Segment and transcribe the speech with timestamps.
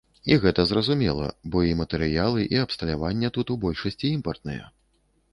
[0.31, 1.25] І гэта зразумела,
[1.55, 4.65] бо і матэрыялы, і абсталяванне тут у большасці імпартныя.